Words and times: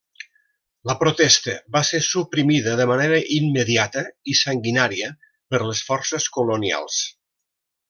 La 0.89 0.93
protesta 1.01 1.53
va 1.75 1.81
ser 1.89 1.99
suprimida 2.07 2.73
de 2.79 2.87
manera 2.93 3.19
immediata 3.37 4.03
i 4.33 4.37
sanguinària 4.41 5.13
per 5.53 5.61
les 5.69 5.85
forces 5.91 6.27
colonials. 6.41 7.01